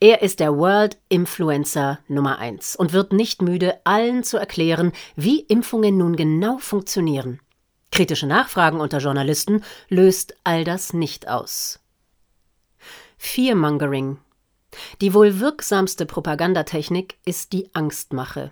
Er 0.00 0.22
ist 0.22 0.40
der 0.40 0.56
World 0.56 0.98
Influencer 1.08 1.98
Nummer 2.08 2.38
1 2.38 2.76
und 2.76 2.92
wird 2.92 3.12
nicht 3.12 3.42
müde, 3.42 3.80
allen 3.84 4.22
zu 4.22 4.36
erklären, 4.36 4.92
wie 5.16 5.40
Impfungen 5.40 5.96
nun 5.96 6.16
genau 6.16 6.58
funktionieren. 6.58 7.40
Kritische 7.90 8.26
Nachfragen 8.26 8.80
unter 8.80 8.98
Journalisten 8.98 9.62
löst 9.88 10.34
all 10.44 10.64
das 10.64 10.92
nicht 10.92 11.28
aus. 11.28 11.80
Fearmongering. 13.18 14.18
Die 15.00 15.12
wohl 15.12 15.40
wirksamste 15.40 16.06
Propagandatechnik 16.06 17.18
ist 17.24 17.52
die 17.52 17.74
Angstmache. 17.74 18.50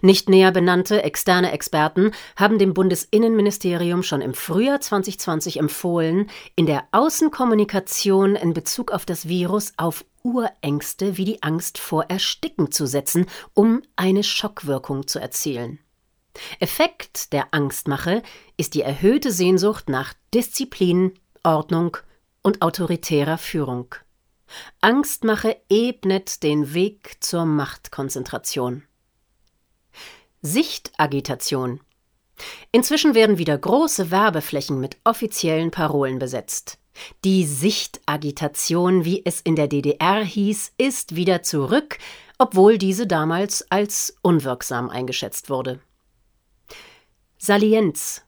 Nicht 0.00 0.28
näher 0.28 0.52
benannte 0.52 1.02
externe 1.02 1.52
Experten 1.52 2.12
haben 2.34 2.58
dem 2.58 2.74
Bundesinnenministerium 2.74 4.02
schon 4.02 4.20
im 4.20 4.34
Frühjahr 4.34 4.80
2020 4.80 5.58
empfohlen, 5.58 6.30
in 6.54 6.66
der 6.66 6.84
Außenkommunikation 6.92 8.36
in 8.36 8.54
Bezug 8.54 8.90
auf 8.90 9.04
das 9.04 9.28
Virus 9.28 9.72
auf 9.76 10.04
Urängste 10.22 11.16
wie 11.16 11.24
die 11.24 11.42
Angst 11.42 11.78
vor 11.78 12.06
Ersticken 12.08 12.72
zu 12.72 12.86
setzen, 12.86 13.26
um 13.54 13.82
eine 13.94 14.24
Schockwirkung 14.24 15.06
zu 15.06 15.18
erzielen. 15.18 15.78
Effekt 16.58 17.32
der 17.32 17.54
Angstmache 17.54 18.22
ist 18.56 18.74
die 18.74 18.82
erhöhte 18.82 19.30
Sehnsucht 19.30 19.88
nach 19.88 20.14
Disziplin, 20.34 21.12
Ordnung 21.42 21.96
und 22.42 22.62
autoritärer 22.62 23.38
Führung. 23.38 23.94
Angstmache 24.80 25.56
ebnet 25.68 26.42
den 26.42 26.74
Weg 26.74 27.16
zur 27.20 27.46
Machtkonzentration. 27.46 28.82
Sichtagitation. 30.42 31.80
Inzwischen 32.72 33.14
werden 33.14 33.38
wieder 33.38 33.56
große 33.56 34.10
Werbeflächen 34.10 34.80
mit 34.80 34.96
offiziellen 35.04 35.70
Parolen 35.70 36.18
besetzt. 36.18 36.78
Die 37.24 37.44
Sichtagitation, 37.44 39.04
wie 39.04 39.22
es 39.24 39.40
in 39.40 39.56
der 39.56 39.68
DDR 39.68 40.24
hieß, 40.24 40.72
ist 40.78 41.14
wieder 41.16 41.42
zurück, 41.42 41.98
obwohl 42.38 42.78
diese 42.78 43.06
damals 43.06 43.70
als 43.70 44.16
unwirksam 44.22 44.90
eingeschätzt 44.90 45.50
wurde. 45.50 45.80
Salienz. 47.38 48.22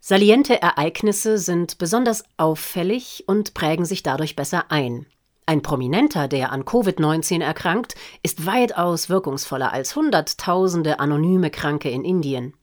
Saliente 0.00 0.60
Ereignisse 0.60 1.38
sind 1.38 1.78
besonders 1.78 2.24
auffällig 2.36 3.24
und 3.26 3.54
prägen 3.54 3.86
sich 3.86 4.02
dadurch 4.02 4.36
besser 4.36 4.70
ein. 4.70 5.06
Ein 5.46 5.60
Prominenter, 5.60 6.26
der 6.26 6.52
an 6.52 6.64
Covid-19 6.64 7.42
erkrankt, 7.42 7.94
ist 8.22 8.46
weitaus 8.46 9.10
wirkungsvoller 9.10 9.72
als 9.72 9.94
Hunderttausende 9.94 11.00
anonyme 11.00 11.50
Kranke 11.50 11.90
in 11.90 12.04
Indien. 12.04 12.54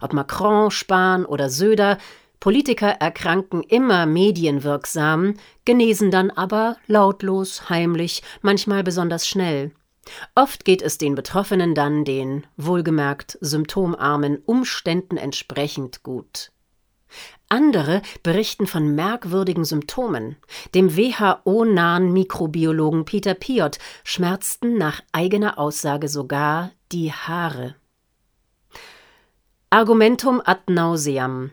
Ob 0.00 0.14
Macron, 0.14 0.70
Spahn 0.70 1.26
oder 1.26 1.50
Söder, 1.50 1.98
Politiker 2.40 2.88
erkranken 2.88 3.62
immer 3.62 4.06
medienwirksam, 4.06 5.34
genesen 5.66 6.10
dann 6.10 6.30
aber 6.30 6.78
lautlos, 6.86 7.68
heimlich, 7.68 8.22
manchmal 8.40 8.82
besonders 8.82 9.28
schnell. 9.28 9.72
Oft 10.34 10.64
geht 10.64 10.80
es 10.80 10.96
den 10.96 11.14
Betroffenen 11.14 11.74
dann 11.74 12.06
den, 12.06 12.46
wohlgemerkt 12.56 13.36
symptomarmen 13.42 14.38
Umständen 14.46 15.18
entsprechend 15.18 16.02
gut. 16.02 16.50
Andere 17.48 18.02
berichten 18.22 18.66
von 18.66 18.94
merkwürdigen 18.94 19.64
Symptomen. 19.64 20.36
Dem 20.74 20.96
WHO-nahen 20.96 22.12
Mikrobiologen 22.12 23.04
Peter 23.04 23.34
Piot 23.34 23.78
schmerzten 24.04 24.78
nach 24.78 25.00
eigener 25.12 25.58
Aussage 25.58 26.08
sogar 26.08 26.70
die 26.92 27.12
Haare. 27.12 27.74
Argumentum 29.70 30.42
ad 30.44 30.62
nauseam. 30.72 31.52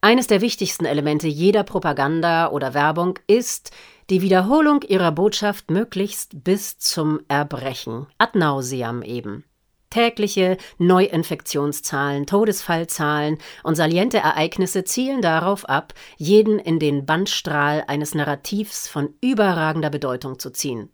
Eines 0.00 0.28
der 0.28 0.40
wichtigsten 0.40 0.84
Elemente 0.84 1.26
jeder 1.26 1.64
Propaganda 1.64 2.50
oder 2.50 2.74
Werbung 2.74 3.18
ist 3.26 3.72
die 4.10 4.22
Wiederholung 4.22 4.82
ihrer 4.82 5.10
Botschaft 5.10 5.70
möglichst 5.70 6.44
bis 6.44 6.78
zum 6.78 7.20
Erbrechen, 7.26 8.06
ad 8.18 8.38
nauseam 8.38 9.02
eben. 9.02 9.44
Tägliche 9.90 10.56
Neuinfektionszahlen, 10.78 12.26
Todesfallzahlen 12.26 13.38
und 13.62 13.76
saliente 13.76 14.18
Ereignisse 14.18 14.84
zielen 14.84 15.22
darauf 15.22 15.68
ab, 15.68 15.94
jeden 16.16 16.58
in 16.58 16.78
den 16.78 17.06
Bandstrahl 17.06 17.84
eines 17.86 18.14
Narrativs 18.14 18.88
von 18.88 19.14
überragender 19.20 19.90
Bedeutung 19.90 20.38
zu 20.38 20.50
ziehen. 20.50 20.90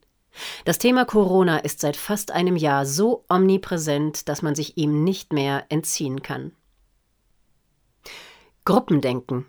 Das 0.65 0.79
Thema 0.79 1.05
Corona 1.05 1.59
ist 1.59 1.81
seit 1.81 1.97
fast 1.97 2.31
einem 2.31 2.57
Jahr 2.57 2.87
so 2.87 3.25
omnipräsent, 3.29 4.29
dass 4.29 4.43
man 4.43 4.55
sich 4.55 4.77
ihm 4.79 5.05
nicht 5.05 5.33
mehr 5.33 5.67
entziehen 5.69 6.23
kann. 6.23 6.53
Gruppendenken 8.65 9.47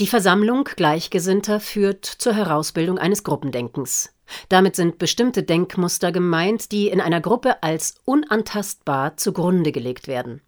die 0.00 0.06
Versammlung 0.06 0.62
Gleichgesinnter 0.76 1.58
führt 1.58 2.04
zur 2.04 2.32
Herausbildung 2.32 2.98
eines 2.98 3.24
Gruppendenkens. 3.24 4.14
Damit 4.48 4.76
sind 4.76 4.98
bestimmte 4.98 5.42
Denkmuster 5.42 6.12
gemeint, 6.12 6.72
die 6.72 6.88
in 6.88 7.00
einer 7.00 7.20
Gruppe 7.20 7.62
als 7.62 7.96
unantastbar 8.04 9.16
zugrunde 9.16 9.72
gelegt 9.72 10.08
werden. 10.08 10.40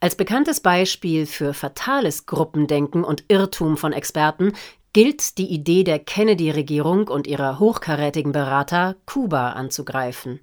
Als 0.00 0.16
bekanntes 0.16 0.60
Beispiel 0.60 1.26
für 1.26 1.54
fatales 1.54 2.26
Gruppendenken 2.26 3.04
und 3.04 3.24
Irrtum 3.28 3.76
von 3.76 3.92
Experten 3.92 4.52
gilt 4.92 5.38
die 5.38 5.46
Idee 5.46 5.84
der 5.84 5.98
Kennedy-Regierung 5.98 7.08
und 7.08 7.26
ihrer 7.26 7.58
hochkarätigen 7.58 8.32
Berater, 8.32 8.96
Kuba 9.06 9.52
anzugreifen. 9.52 10.40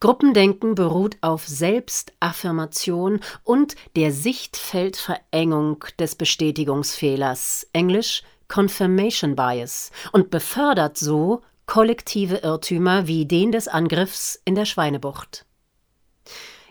Gruppendenken 0.00 0.74
beruht 0.74 1.18
auf 1.20 1.46
Selbstaffirmation 1.46 3.20
und 3.44 3.76
der 3.96 4.12
Sichtfeldverengung 4.12 5.84
des 5.98 6.14
Bestätigungsfehlers, 6.14 7.66
englisch 7.74 8.22
Confirmation 8.48 9.36
Bias, 9.36 9.90
und 10.12 10.30
befördert 10.30 10.96
so 10.96 11.42
kollektive 11.70 12.38
Irrtümer 12.38 13.06
wie 13.06 13.26
den 13.26 13.52
des 13.52 13.68
Angriffs 13.68 14.42
in 14.44 14.56
der 14.56 14.64
Schweinebucht. 14.64 15.46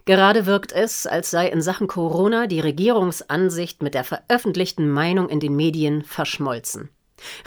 Gerade 0.03 0.45
wirkt 0.45 0.73
es, 0.73 1.07
als 1.07 1.31
sei 1.31 1.47
in 1.47 1.61
Sachen 1.61 1.87
Corona 1.87 2.47
die 2.47 2.59
Regierungsansicht 2.59 3.81
mit 3.81 3.93
der 3.93 4.03
veröffentlichten 4.03 4.89
Meinung 4.89 5.29
in 5.29 5.39
den 5.39 5.55
Medien 5.55 6.03
verschmolzen. 6.03 6.89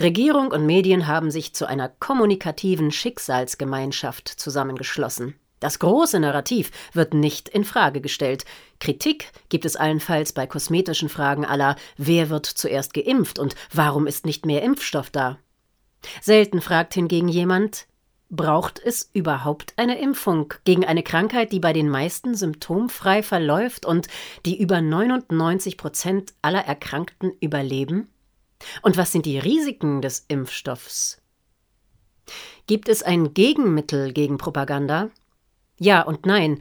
Regierung 0.01 0.51
und 0.51 0.65
Medien 0.65 1.07
haben 1.07 1.31
sich 1.31 1.55
zu 1.55 1.67
einer 1.67 1.91
kommunikativen 1.91 2.91
Schicksalsgemeinschaft 2.91 4.29
zusammengeschlossen. 4.29 5.35
Das 5.61 5.79
große 5.79 6.21
Narrativ 6.21 6.71
wird 6.95 7.13
nicht 7.13 7.51
in 7.51 7.65
Frage 7.65 8.01
gestellt. 8.01 8.47
Kritik 8.81 9.31
gibt 9.51 9.67
es 9.67 9.77
allenfalls 9.77 10.33
bei 10.33 10.47
kosmetischen 10.47 11.11
Fragen 11.11 11.45
aller 11.45 11.77
Wer 11.99 12.31
wird 12.31 12.47
zuerst 12.47 12.95
geimpft 12.95 13.39
und 13.39 13.57
warum 13.75 14.07
ist 14.07 14.25
nicht 14.25 14.47
mehr 14.47 14.63
Impfstoff 14.63 15.11
da? 15.11 15.37
Selten 16.21 16.61
fragt 16.61 16.95
hingegen 16.95 17.29
jemand, 17.29 17.87
braucht 18.33 18.79
es 18.79 19.11
überhaupt 19.13 19.75
eine 19.77 20.01
Impfung 20.01 20.55
gegen 20.65 20.85
eine 20.85 21.03
Krankheit, 21.03 21.53
die 21.53 21.61
bei 21.61 21.73
den 21.73 21.89
meisten 21.89 22.35
symptomfrei 22.35 23.23
verläuft 23.23 23.85
und 23.85 24.09
die 24.47 24.59
über 24.61 24.81
99 24.81 25.77
Prozent 25.77 26.33
aller 26.41 26.65
Erkrankten 26.65 27.33
überleben? 27.41 28.09
Und 28.81 28.97
was 28.97 29.13
sind 29.13 29.27
die 29.27 29.39
Risiken 29.39 30.01
des 30.01 30.25
Impfstoffs? 30.29 31.21
Gibt 32.67 32.89
es 32.89 33.03
ein 33.03 33.35
Gegenmittel 33.35 34.13
gegen 34.13 34.39
Propaganda? 34.39 35.11
Ja 35.79 36.03
und 36.03 36.27
nein. 36.27 36.61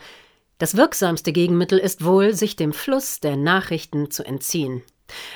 Das 0.58 0.76
wirksamste 0.76 1.32
Gegenmittel 1.32 1.80
ist 1.80 2.04
wohl, 2.04 2.34
sich 2.34 2.56
dem 2.56 2.74
Fluss 2.74 3.20
der 3.20 3.38
Nachrichten 3.38 4.12
zu 4.12 4.24
entziehen. 4.24 4.84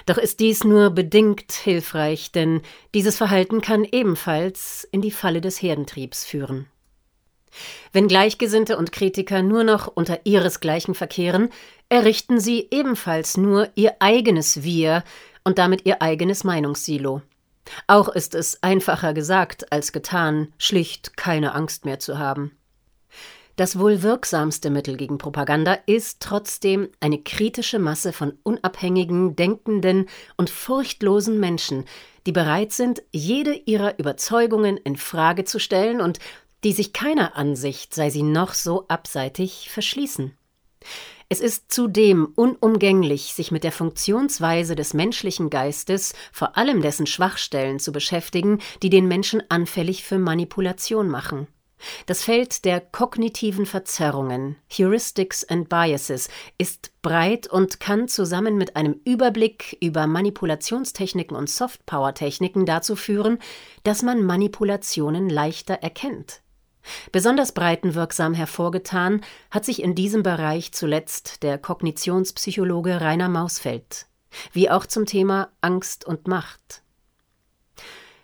Doch 0.06 0.18
ist 0.18 0.40
dies 0.40 0.64
nur 0.64 0.90
bedingt 0.90 1.52
hilfreich, 1.52 2.32
denn 2.32 2.62
dieses 2.94 3.18
Verhalten 3.18 3.62
kann 3.62 3.84
ebenfalls 3.84 4.88
in 4.92 5.02
die 5.02 5.12
Falle 5.12 5.42
des 5.42 5.62
Herdentriebs 5.62 6.26
führen. 6.26 6.68
Wenn 7.94 8.08
Gleichgesinnte 8.08 8.78
und 8.78 8.92
Kritiker 8.92 9.42
nur 9.42 9.64
noch 9.64 9.88
unter 9.88 10.26
ihresgleichen 10.26 10.96
verkehren, 10.96 11.50
errichten 11.90 12.40
sie 12.40 12.68
ebenfalls 12.72 13.38
nur 13.38 13.70
ihr 13.76 13.96
eigenes 14.00 14.64
Wir 14.64 15.04
und 15.44 15.58
damit 15.58 15.86
ihr 15.86 16.02
eigenes 16.02 16.44
Meinungssilo. 16.44 17.22
Auch 17.88 18.10
ist 18.10 18.36
es 18.36 18.62
einfacher 18.62 19.14
gesagt 19.14 19.72
als 19.72 19.92
getan, 19.92 20.54
schlicht 20.58 21.18
keine 21.18 21.54
Angst 21.56 21.86
mehr 21.86 22.00
zu 22.00 22.20
haben. 22.20 22.52
Das 23.56 23.80
wohl 23.80 24.02
wirksamste 24.02 24.70
Mittel 24.70 24.98
gegen 24.98 25.18
Propaganda 25.18 25.78
ist 25.86 26.22
trotzdem 26.22 26.90
eine 27.00 27.22
kritische 27.22 27.80
Masse 27.80 28.12
von 28.12 28.34
unabhängigen, 28.44 29.38
denkenden 29.38 30.10
und 30.36 30.50
furchtlosen 30.50 31.40
Menschen, 31.40 31.86
die 32.26 32.34
bereit 32.34 32.74
sind, 32.74 33.02
jede 33.12 33.54
ihrer 33.54 33.98
Überzeugungen 33.98 34.76
in 34.76 34.98
Frage 34.98 35.46
zu 35.46 35.60
stellen 35.60 36.02
und 36.02 36.20
die 36.66 36.74
sich 36.74 36.92
keiner 36.92 37.38
Ansicht, 37.38 37.94
sei 37.94 38.10
sie 38.10 38.24
noch 38.24 38.54
so 38.54 38.88
abseitig, 38.90 39.70
verschließen. 39.72 40.36
Es 41.30 41.40
ist 41.40 41.72
zudem 41.72 42.34
unumgänglich, 42.36 43.34
sich 43.34 43.52
mit 43.52 43.64
der 43.64 43.72
Funktionsweise 43.72 44.76
des 44.76 44.94
menschlichen 44.94 45.50
Geistes, 45.50 46.14
vor 46.34 46.58
allem 46.58 46.82
dessen 46.82 47.08
Schwachstellen, 47.08 47.80
zu 47.80 47.92
beschäftigen, 47.92 48.60
die 48.84 48.90
den 48.90 49.08
Menschen 49.08 49.42
anfällig 49.50 50.04
für 50.04 50.20
Manipulation 50.20 51.08
machen. 51.08 51.48
Das 52.06 52.24
Feld 52.24 52.66
der 52.66 52.82
kognitiven 52.82 53.66
Verzerrungen, 53.66 54.56
Heuristics 54.70 55.44
and 55.44 55.70
Biases, 55.70 56.30
ist 56.58 56.92
breit 57.02 57.48
und 57.48 57.80
kann 57.80 58.08
zusammen 58.08 58.58
mit 58.58 58.76
einem 58.76 59.00
Überblick 59.06 59.78
über 59.82 60.08
Manipulationstechniken 60.08 61.36
und 61.36 61.50
Softpower-Techniken 61.50 62.66
dazu 62.66 62.96
führen, 62.96 63.40
dass 63.84 64.04
man 64.04 64.24
Manipulationen 64.24 65.30
leichter 65.30 65.76
erkennt. 65.76 66.42
Besonders 67.12 67.52
breitenwirksam 67.52 68.34
hervorgetan 68.34 69.22
hat 69.52 69.66
sich 69.66 69.82
in 69.82 69.96
diesem 69.96 70.24
Bereich 70.24 70.72
zuletzt 70.72 71.44
der 71.44 71.58
Kognitionspsychologe 71.58 73.02
Rainer 73.02 73.30
Mausfeld, 73.30 74.06
wie 74.54 74.70
auch 74.70 74.86
zum 74.86 75.06
Thema 75.06 75.50
Angst 75.62 76.06
und 76.06 76.28
Macht. 76.28 76.84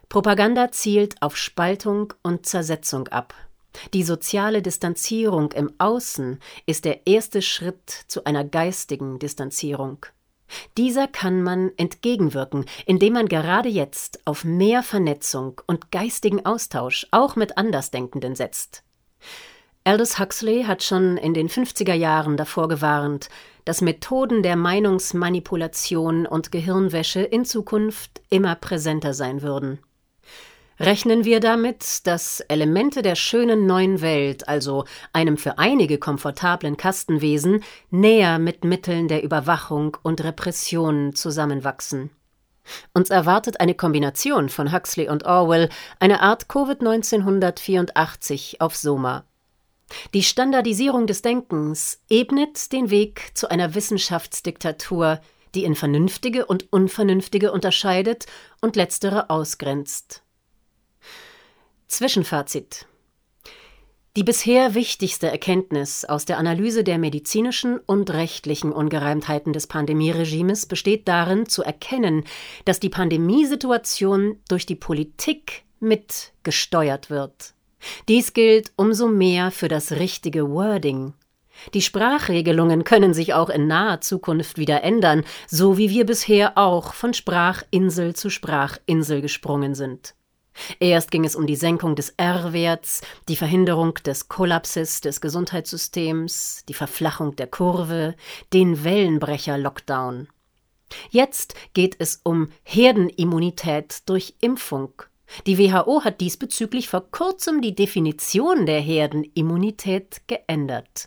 Propaganda 0.10 0.72
zielt 0.72 1.22
auf 1.22 1.38
Spaltung 1.38 2.14
und 2.22 2.46
Zersetzung 2.46 3.08
ab. 3.08 3.34
Die 3.94 4.04
soziale 4.04 4.62
Distanzierung 4.62 5.52
im 5.54 5.72
Außen 5.78 6.40
ist 6.66 6.86
der 6.86 7.08
erste 7.08 7.42
Schritt 7.42 7.90
zu 8.08 8.26
einer 8.26 8.44
geistigen 8.44 9.20
Distanzierung. 9.20 10.06
Dieser 10.78 11.08
kann 11.08 11.44
man 11.44 11.72
entgegenwirken, 11.78 12.66
indem 12.86 13.14
man 13.14 13.28
gerade 13.28 13.70
jetzt 13.70 14.20
auf 14.26 14.44
mehr 14.44 14.84
Vernetzung 14.84 15.62
und 15.68 15.92
geistigen 15.92 16.46
Austausch 16.46 17.08
auch 17.12 17.36
mit 17.36 17.58
Andersdenkenden 17.58 18.36
setzt. 18.36 18.84
Aldous 19.84 20.20
Huxley 20.20 20.66
hat 20.66 20.84
schon 20.84 21.18
in 21.18 21.34
den 21.34 21.50
50er 21.50 21.94
Jahren 21.94 22.38
davor 22.38 22.68
gewarnt, 22.68 23.30
dass 23.66 23.82
Methoden 23.82 24.44
der 24.44 24.56
Meinungsmanipulation 24.56 26.28
und 26.28 26.52
Gehirnwäsche 26.52 27.22
in 27.22 27.46
Zukunft 27.46 28.22
immer 28.30 28.56
präsenter 28.56 29.14
sein 29.14 29.42
würden. 29.42 29.80
Rechnen 30.82 31.26
wir 31.26 31.40
damit, 31.40 32.08
dass 32.08 32.40
Elemente 32.40 33.04
der 33.04 33.14
schönen 33.14 33.68
neuen 33.68 34.02
Welt, 34.02 34.48
also 34.48 34.86
einem 35.14 35.38
für 35.38 35.60
einige 35.60 36.00
komfortablen 36.00 36.76
Kastenwesen, 36.76 37.64
näher 37.92 38.40
mit 38.40 38.64
Mitteln 38.64 39.08
der 39.08 39.22
Überwachung 39.22 39.98
und 40.02 40.24
Repression 40.24 41.14
zusammenwachsen. 41.14 42.10
Uns 42.96 43.12
erwartet 43.12 43.60
eine 43.60 43.76
Kombination 43.76 44.50
von 44.50 44.74
Huxley 44.74 45.08
und 45.08 45.24
Orwell, 45.24 45.70
eine 46.00 46.22
Art 46.22 46.46
Covid-1984 46.46 48.60
auf 48.60 48.76
Soma. 48.76 49.26
Die 50.16 50.24
Standardisierung 50.24 51.06
des 51.06 51.22
Denkens 51.22 52.02
ebnet 52.10 52.72
den 52.72 52.90
Weg 52.90 53.34
zu 53.36 53.52
einer 53.52 53.76
Wissenschaftsdiktatur, 53.76 55.22
die 55.54 55.64
in 55.64 55.76
Vernünftige 55.76 56.48
und 56.48 56.74
Unvernünftige 56.74 57.52
unterscheidet 57.52 58.26
und 58.62 58.76
letztere 58.76 59.30
ausgrenzt. 59.30 60.24
Zwischenfazit 61.92 62.88
die 64.16 64.24
bisher 64.24 64.76
wichtigste 64.76 65.28
Erkenntnis 65.28 66.06
aus 66.06 66.24
der 66.24 66.38
Analyse 66.38 66.86
der 66.86 66.98
medizinischen 66.98 67.80
und 67.80 68.10
rechtlichen 68.12 68.72
Ungereimtheiten 68.72 69.52
des 69.52 69.68
Pandemieregimes 69.68 70.68
besteht 70.68 71.10
darin, 71.10 71.48
zu 71.48 71.64
erkennen, 71.64 72.24
dass 72.64 72.80
die 72.80 72.90
Pandemiesituation 72.90 74.38
durch 74.48 74.66
die 74.66 74.76
Politik 74.76 75.64
mitgesteuert 75.82 77.10
wird. 77.10 77.54
Dies 78.08 78.32
gilt 78.32 78.72
umso 78.78 79.08
mehr 79.08 79.52
für 79.52 79.68
das 79.68 79.92
richtige 79.92 80.50
Wording. 80.50 81.14
Die 81.74 81.82
Sprachregelungen 81.82 82.86
können 82.86 83.14
sich 83.14 83.34
auch 83.34 83.50
in 83.50 83.68
naher 83.68 84.00
Zukunft 84.00 84.58
wieder 84.58 84.82
ändern, 84.84 85.26
so 85.48 85.78
wie 85.78 85.90
wir 85.90 86.06
bisher 86.06 86.58
auch 86.58 86.94
von 86.94 87.14
Sprachinsel 87.14 88.16
zu 88.16 88.30
Sprachinsel 88.30 89.22
gesprungen 89.22 89.76
sind. 89.76 90.16
Erst 90.80 91.12
ging 91.12 91.26
es 91.26 91.36
um 91.36 91.48
die 91.48 91.56
Senkung 91.56 91.96
des 91.96 92.10
R-Werts, 92.18 93.02
die 93.28 93.36
Verhinderung 93.36 93.96
des 94.06 94.28
Kollapses 94.28 95.02
des 95.02 95.22
Gesundheitssystems, 95.22 96.64
die 96.68 96.74
Verflachung 96.74 97.36
der 97.36 97.48
Kurve, 97.48 98.16
den 98.54 98.84
Wellenbrecher-Lockdown. 98.84 100.28
Jetzt 101.10 101.56
geht 101.74 101.96
es 102.00 102.20
um 102.24 102.50
Herdenimmunität 102.64 104.10
durch 104.10 104.36
Impfung. 104.42 105.04
Die 105.48 105.58
WHO 105.58 106.04
hat 106.04 106.20
diesbezüglich 106.20 106.90
vor 106.90 107.10
kurzem 107.10 107.62
die 107.62 107.74
Definition 107.74 108.66
der 108.66 108.82
Herdenimmunität 108.82 110.22
geändert. 110.28 111.06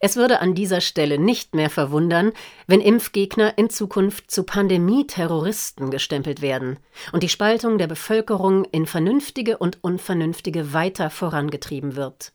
Es 0.00 0.16
würde 0.16 0.40
an 0.40 0.54
dieser 0.54 0.80
Stelle 0.80 1.18
nicht 1.18 1.54
mehr 1.54 1.70
verwundern, 1.70 2.32
wenn 2.66 2.80
Impfgegner 2.80 3.56
in 3.58 3.70
Zukunft 3.70 4.30
zu 4.30 4.44
Pandemie-Terroristen 4.44 5.90
gestempelt 5.90 6.42
werden 6.42 6.78
und 7.12 7.22
die 7.22 7.28
Spaltung 7.28 7.78
der 7.78 7.86
Bevölkerung 7.86 8.64
in 8.64 8.86
Vernünftige 8.86 9.58
und 9.58 9.78
Unvernünftige 9.82 10.72
weiter 10.72 11.10
vorangetrieben 11.10 11.96
wird. 11.96 12.32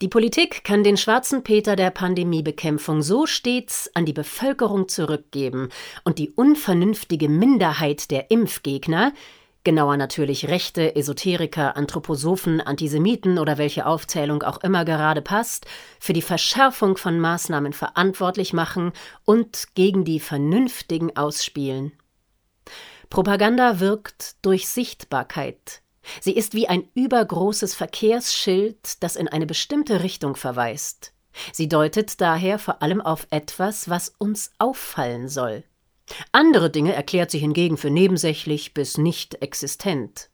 Die 0.00 0.08
Politik 0.08 0.62
kann 0.62 0.84
den 0.84 0.96
schwarzen 0.96 1.42
Peter 1.42 1.74
der 1.74 1.90
Pandemiebekämpfung 1.90 3.02
so 3.02 3.26
stets 3.26 3.90
an 3.94 4.06
die 4.06 4.12
Bevölkerung 4.12 4.88
zurückgeben 4.88 5.70
und 6.04 6.18
die 6.18 6.30
unvernünftige 6.30 7.28
Minderheit 7.28 8.10
der 8.10 8.30
Impfgegner 8.30 9.12
genauer 9.64 9.96
natürlich 9.96 10.48
Rechte, 10.48 10.96
Esoteriker, 10.96 11.76
Anthroposophen, 11.76 12.60
Antisemiten 12.60 13.38
oder 13.38 13.58
welche 13.58 13.86
Aufzählung 13.86 14.42
auch 14.42 14.58
immer 14.58 14.84
gerade 14.84 15.22
passt, 15.22 15.66
für 16.00 16.12
die 16.12 16.22
Verschärfung 16.22 16.96
von 16.96 17.20
Maßnahmen 17.20 17.72
verantwortlich 17.72 18.52
machen 18.52 18.92
und 19.24 19.74
gegen 19.74 20.04
die 20.04 20.20
Vernünftigen 20.20 21.16
ausspielen. 21.16 21.92
Propaganda 23.10 23.80
wirkt 23.80 24.36
durch 24.44 24.68
Sichtbarkeit. 24.68 25.82
Sie 26.20 26.32
ist 26.32 26.54
wie 26.54 26.68
ein 26.68 26.88
übergroßes 26.94 27.74
Verkehrsschild, 27.74 29.02
das 29.02 29.16
in 29.16 29.28
eine 29.28 29.46
bestimmte 29.46 30.02
Richtung 30.02 30.36
verweist. 30.36 31.12
Sie 31.52 31.68
deutet 31.68 32.20
daher 32.20 32.58
vor 32.58 32.82
allem 32.82 33.00
auf 33.00 33.26
etwas, 33.30 33.88
was 33.88 34.14
uns 34.18 34.52
auffallen 34.58 35.28
soll. 35.28 35.64
Andere 36.32 36.70
Dinge 36.70 36.94
erklärt 36.94 37.30
sie 37.30 37.38
hingegen 37.38 37.76
für 37.76 37.90
nebensächlich 37.90 38.74
bis 38.74 38.98
nicht 38.98 39.42
existent. 39.42 40.30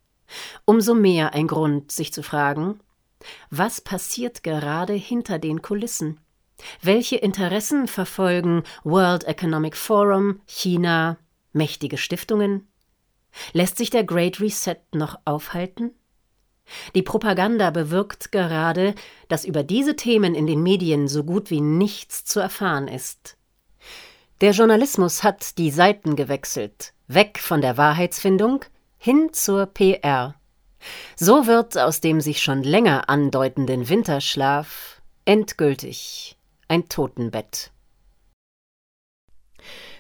Umso 0.64 0.94
mehr 0.94 1.34
ein 1.34 1.46
Grund, 1.46 1.92
sich 1.92 2.12
zu 2.12 2.22
fragen, 2.22 2.80
was 3.50 3.80
passiert 3.80 4.42
gerade 4.42 4.92
hinter 4.92 5.38
den 5.38 5.62
Kulissen? 5.62 6.20
Welche 6.82 7.16
Interessen 7.16 7.88
verfolgen 7.88 8.62
World 8.84 9.24
Economic 9.24 9.76
Forum, 9.76 10.40
China, 10.46 11.18
mächtige 11.52 11.96
Stiftungen? 11.96 12.68
Lässt 13.52 13.78
sich 13.78 13.90
der 13.90 14.04
Great 14.04 14.40
Reset 14.40 14.76
noch 14.92 15.18
aufhalten? 15.24 15.92
Die 16.94 17.02
Propaganda 17.02 17.70
bewirkt 17.70 18.32
gerade, 18.32 18.94
dass 19.28 19.44
über 19.44 19.62
diese 19.62 19.96
Themen 19.96 20.34
in 20.34 20.46
den 20.46 20.62
Medien 20.62 21.08
so 21.08 21.24
gut 21.24 21.50
wie 21.50 21.60
nichts 21.60 22.24
zu 22.24 22.40
erfahren 22.40 22.88
ist. 22.88 23.37
Der 24.40 24.51
Journalismus 24.51 25.23
hat 25.23 25.59
die 25.59 25.70
Seiten 25.70 26.16
gewechselt, 26.16 26.92
weg 27.07 27.38
von 27.38 27.61
der 27.61 27.77
Wahrheitsfindung 27.77 28.64
hin 28.99 29.31
zur 29.33 29.66
PR. 29.66 30.35
So 31.16 31.47
wird 31.47 31.79
aus 31.79 32.01
dem 32.01 32.20
sich 32.20 32.42
schon 32.42 32.62
länger 32.62 33.09
andeutenden 33.09 33.88
Winterschlaf 33.88 35.01
endgültig 35.25 36.37
ein 36.68 36.88
Totenbett. 36.88 37.70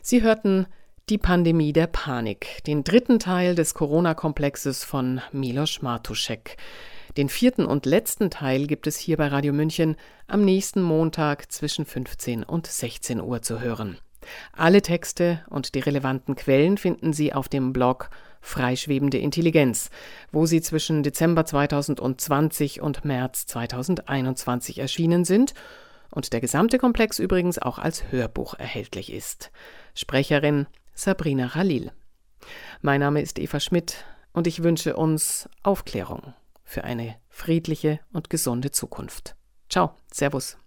Sie 0.02 0.22
hörten 0.22 0.66
Die 1.08 1.18
Pandemie 1.18 1.72
der 1.72 1.86
Panik, 1.86 2.64
den 2.66 2.82
dritten 2.82 3.18
Teil 3.18 3.54
des 3.54 3.74
Corona-Komplexes 3.74 4.84
von 4.84 5.20
Milos 5.32 5.80
Martuschek. 5.80 6.56
Den 7.16 7.28
vierten 7.28 7.66
und 7.66 7.86
letzten 7.86 8.30
Teil 8.30 8.66
gibt 8.66 8.86
es 8.86 8.98
hier 8.98 9.16
bei 9.16 9.28
Radio 9.28 9.52
München 9.52 9.96
am 10.26 10.44
nächsten 10.44 10.82
Montag 10.82 11.52
zwischen 11.52 11.84
15 11.84 12.42
und 12.42 12.66
16 12.66 13.20
Uhr 13.20 13.40
zu 13.40 13.60
hören. 13.60 13.98
Alle 14.52 14.82
Texte 14.82 15.44
und 15.48 15.74
die 15.74 15.80
relevanten 15.80 16.36
Quellen 16.36 16.78
finden 16.78 17.12
Sie 17.12 17.32
auf 17.32 17.48
dem 17.48 17.72
Blog 17.72 18.10
Freischwebende 18.44 19.18
Intelligenz, 19.18 19.88
wo 20.30 20.44
sie 20.44 20.60
zwischen 20.60 21.02
Dezember 21.02 21.46
2020 21.46 22.82
und 22.82 23.04
März 23.04 23.46
2021 23.46 24.78
erschienen 24.80 25.24
sind 25.24 25.54
und 26.10 26.32
der 26.32 26.40
gesamte 26.40 26.78
Komplex 26.78 27.18
übrigens 27.18 27.58
auch 27.58 27.78
als 27.78 28.12
Hörbuch 28.12 28.54
erhältlich 28.54 29.12
ist. 29.12 29.50
Sprecherin 29.94 30.66
Sabrina 30.92 31.48
Khalil. 31.48 31.90
Mein 32.82 33.00
Name 33.00 33.22
ist 33.22 33.38
Eva 33.38 33.60
Schmidt 33.60 34.04
und 34.32 34.46
ich 34.46 34.62
wünsche 34.62 34.94
uns 34.94 35.48
Aufklärung 35.62 36.34
für 36.64 36.84
eine 36.84 37.16
friedliche 37.30 38.00
und 38.12 38.30
gesunde 38.30 38.70
Zukunft. 38.70 39.36
Ciao, 39.70 39.94
Servus. 40.12 40.58